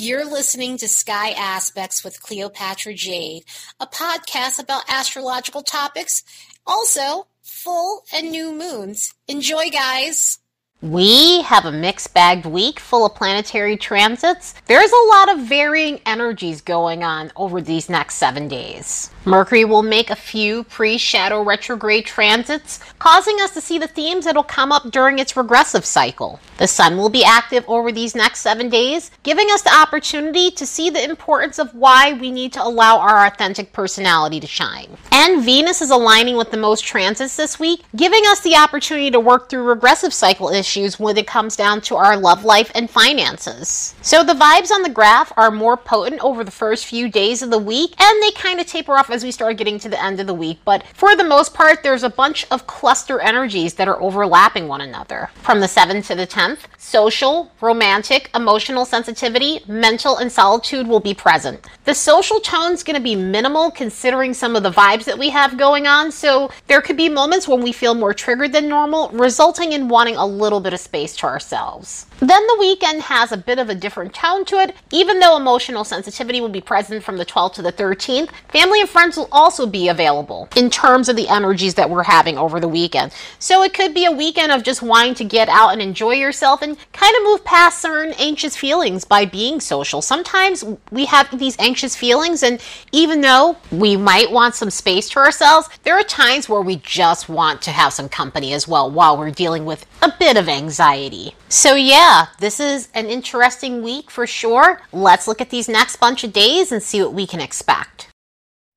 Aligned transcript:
You're 0.00 0.24
listening 0.24 0.76
to 0.76 0.86
Sky 0.86 1.30
Aspects 1.30 2.04
with 2.04 2.22
Cleopatra 2.22 2.94
Jade, 2.94 3.42
a 3.80 3.86
podcast 3.88 4.60
about 4.60 4.88
astrological 4.88 5.62
topics, 5.62 6.22
also 6.64 7.26
full 7.42 8.04
and 8.14 8.30
new 8.30 8.52
moons. 8.52 9.12
Enjoy, 9.26 9.70
guys! 9.70 10.38
We 10.80 11.42
have 11.42 11.64
a 11.64 11.72
mixed 11.72 12.14
bagged 12.14 12.46
week 12.46 12.78
full 12.78 13.06
of 13.06 13.16
planetary 13.16 13.76
transits. 13.76 14.54
There's 14.66 14.92
a 14.92 15.08
lot 15.08 15.32
of 15.32 15.48
varying 15.48 16.00
energies 16.06 16.60
going 16.60 17.02
on 17.02 17.32
over 17.34 17.60
these 17.60 17.88
next 17.88 18.14
seven 18.14 18.46
days. 18.46 19.10
Mercury 19.28 19.66
will 19.66 19.82
make 19.82 20.08
a 20.08 20.16
few 20.16 20.64
pre 20.64 20.96
shadow 20.96 21.42
retrograde 21.42 22.06
transits, 22.06 22.80
causing 22.98 23.36
us 23.42 23.52
to 23.52 23.60
see 23.60 23.78
the 23.78 23.86
themes 23.86 24.24
that'll 24.24 24.42
come 24.42 24.72
up 24.72 24.90
during 24.90 25.18
its 25.18 25.36
regressive 25.36 25.84
cycle. 25.84 26.40
The 26.56 26.66
Sun 26.66 26.96
will 26.96 27.10
be 27.10 27.24
active 27.24 27.62
over 27.68 27.92
these 27.92 28.14
next 28.14 28.40
seven 28.40 28.70
days, 28.70 29.10
giving 29.22 29.48
us 29.50 29.62
the 29.62 29.74
opportunity 29.74 30.50
to 30.52 30.64
see 30.64 30.88
the 30.88 31.04
importance 31.04 31.58
of 31.58 31.74
why 31.74 32.14
we 32.14 32.30
need 32.30 32.54
to 32.54 32.62
allow 32.62 32.98
our 32.98 33.26
authentic 33.26 33.72
personality 33.72 34.40
to 34.40 34.46
shine. 34.46 34.96
And 35.12 35.44
Venus 35.44 35.82
is 35.82 35.90
aligning 35.90 36.36
with 36.36 36.50
the 36.50 36.56
most 36.56 36.84
transits 36.84 37.36
this 37.36 37.60
week, 37.60 37.82
giving 37.96 38.22
us 38.28 38.40
the 38.40 38.56
opportunity 38.56 39.10
to 39.10 39.20
work 39.20 39.50
through 39.50 39.64
regressive 39.64 40.14
cycle 40.14 40.48
issues 40.48 40.98
when 40.98 41.18
it 41.18 41.26
comes 41.26 41.54
down 41.54 41.82
to 41.82 41.96
our 41.96 42.16
love 42.16 42.44
life 42.44 42.72
and 42.74 42.88
finances. 42.88 43.94
So 44.00 44.24
the 44.24 44.32
vibes 44.32 44.70
on 44.70 44.82
the 44.82 44.88
graph 44.88 45.32
are 45.36 45.50
more 45.50 45.76
potent 45.76 46.24
over 46.24 46.44
the 46.44 46.50
first 46.50 46.86
few 46.86 47.10
days 47.10 47.42
of 47.42 47.50
the 47.50 47.58
week, 47.58 47.94
and 48.00 48.22
they 48.22 48.30
kind 48.30 48.58
of 48.58 48.66
taper 48.66 48.96
off 48.96 49.10
we 49.24 49.30
start 49.30 49.56
getting 49.56 49.78
to 49.80 49.88
the 49.88 50.02
end 50.02 50.20
of 50.20 50.26
the 50.26 50.34
week. 50.34 50.58
But 50.64 50.84
for 50.94 51.14
the 51.16 51.24
most 51.24 51.54
part, 51.54 51.82
there's 51.82 52.02
a 52.02 52.10
bunch 52.10 52.46
of 52.50 52.66
cluster 52.66 53.20
energies 53.20 53.74
that 53.74 53.88
are 53.88 54.00
overlapping 54.00 54.68
one 54.68 54.80
another. 54.80 55.30
From 55.36 55.60
the 55.60 55.66
7th 55.66 56.06
to 56.08 56.14
the 56.14 56.26
10th, 56.26 56.60
social, 56.78 57.50
romantic, 57.60 58.30
emotional 58.34 58.84
sensitivity, 58.84 59.60
mental, 59.66 60.16
and 60.16 60.30
solitude 60.30 60.86
will 60.86 61.00
be 61.00 61.12
present. 61.12 61.66
The 61.84 61.94
social 61.94 62.38
tone's 62.38 62.84
going 62.84 62.96
to 62.96 63.02
be 63.02 63.16
minimal 63.16 63.72
considering 63.72 64.32
some 64.32 64.54
of 64.54 64.62
the 64.62 64.70
vibes 64.70 65.04
that 65.04 65.18
we 65.18 65.28
have 65.30 65.58
going 65.58 65.88
on, 65.88 66.12
so 66.12 66.50
there 66.68 66.80
could 66.80 66.96
be 66.96 67.08
moments 67.08 67.48
when 67.48 67.62
we 67.62 67.72
feel 67.72 67.94
more 67.94 68.14
triggered 68.14 68.52
than 68.52 68.68
normal, 68.68 69.08
resulting 69.10 69.72
in 69.72 69.88
wanting 69.88 70.16
a 70.16 70.24
little 70.24 70.60
bit 70.60 70.72
of 70.72 70.78
space 70.80 71.16
to 71.16 71.26
ourselves. 71.26 72.06
Then 72.20 72.46
the 72.46 72.56
weekend 72.58 73.02
has 73.02 73.30
a 73.30 73.36
bit 73.36 73.58
of 73.58 73.68
a 73.68 73.74
different 73.74 74.12
tone 74.12 74.44
to 74.46 74.56
it. 74.56 74.74
Even 74.90 75.20
though 75.20 75.36
emotional 75.36 75.84
sensitivity 75.84 76.40
will 76.40 76.48
be 76.48 76.60
present 76.60 77.04
from 77.04 77.16
the 77.16 77.24
12th 77.24 77.54
to 77.54 77.62
the 77.62 77.72
13th, 77.72 78.30
family 78.48 78.80
and 78.80 78.90
friends 78.90 79.16
will 79.16 79.28
also 79.30 79.66
be 79.66 79.88
available 79.88 80.48
in 80.56 80.68
terms 80.68 81.08
of 81.08 81.14
the 81.14 81.28
energies 81.28 81.74
that 81.74 81.88
we're 81.88 82.02
having 82.02 82.36
over 82.36 82.58
the 82.58 82.68
weekend. 82.68 83.12
So 83.38 83.62
it 83.62 83.72
could 83.72 83.94
be 83.94 84.04
a 84.04 84.10
weekend 84.10 84.50
of 84.50 84.64
just 84.64 84.82
wanting 84.82 85.14
to 85.16 85.24
get 85.24 85.48
out 85.48 85.72
and 85.72 85.80
enjoy 85.80 86.14
yourself 86.14 86.60
and 86.68 86.92
kind 86.92 87.16
of 87.16 87.22
move 87.24 87.44
past 87.44 87.80
certain 87.80 88.14
anxious 88.18 88.56
feelings 88.56 89.04
by 89.04 89.24
being 89.24 89.60
social. 89.60 90.02
Sometimes 90.02 90.64
we 90.90 91.06
have 91.06 91.38
these 91.38 91.58
anxious 91.58 91.96
feelings, 91.96 92.42
and 92.42 92.60
even 92.92 93.20
though 93.20 93.56
we 93.70 93.96
might 93.96 94.30
want 94.30 94.54
some 94.54 94.70
space 94.70 95.08
to 95.10 95.18
ourselves, 95.18 95.68
there 95.82 95.98
are 95.98 96.04
times 96.04 96.48
where 96.48 96.60
we 96.60 96.76
just 96.76 97.28
want 97.28 97.62
to 97.62 97.70
have 97.70 97.92
some 97.92 98.08
company 98.08 98.52
as 98.52 98.68
well 98.68 98.90
while 98.90 99.16
we're 99.16 99.30
dealing 99.30 99.64
with 99.64 99.86
a 100.02 100.12
bit 100.18 100.36
of 100.36 100.48
anxiety. 100.48 101.34
So, 101.48 101.74
yeah, 101.74 102.26
this 102.38 102.60
is 102.60 102.88
an 102.94 103.06
interesting 103.06 103.82
week 103.82 104.10
for 104.10 104.26
sure. 104.26 104.82
Let's 104.92 105.26
look 105.26 105.40
at 105.40 105.50
these 105.50 105.68
next 105.68 105.96
bunch 105.96 106.24
of 106.24 106.32
days 106.32 106.72
and 106.72 106.82
see 106.82 107.02
what 107.02 107.14
we 107.14 107.26
can 107.26 107.40
expect. 107.40 108.08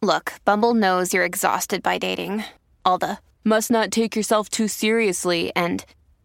Look, 0.02 0.34
Bumble 0.46 0.74
knows 0.74 1.14
you're 1.14 1.26
exhausted 1.26 1.84
by 1.84 1.98
dating. 1.98 2.44
All 2.84 2.98
the 2.98 3.20
must 3.44 3.70
not 3.70 3.92
take 3.92 4.16
yourself 4.16 4.50
too 4.50 4.68
seriously 4.68 5.52
and 5.56 5.84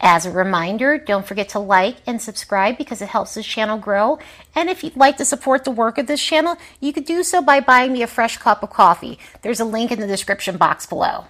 As 0.00 0.24
a 0.24 0.30
reminder, 0.30 0.96
don't 0.96 1.26
forget 1.26 1.48
to 1.50 1.58
like 1.58 1.96
and 2.06 2.22
subscribe 2.22 2.78
because 2.78 3.02
it 3.02 3.08
helps 3.08 3.34
this 3.34 3.46
channel 3.46 3.78
grow. 3.78 4.18
And 4.54 4.70
if 4.70 4.84
you'd 4.84 4.96
like 4.96 5.16
to 5.16 5.24
support 5.24 5.64
the 5.64 5.72
work 5.72 5.98
of 5.98 6.06
this 6.06 6.22
channel, 6.22 6.56
you 6.80 6.92
could 6.92 7.04
do 7.04 7.24
so 7.24 7.42
by 7.42 7.60
buying 7.60 7.92
me 7.92 8.02
a 8.02 8.06
fresh 8.06 8.38
cup 8.38 8.62
of 8.62 8.70
coffee. 8.70 9.18
There's 9.42 9.60
a 9.60 9.64
link 9.64 9.90
in 9.90 9.98
the 9.98 10.06
description 10.06 10.56
box 10.56 10.86
below. 10.86 11.24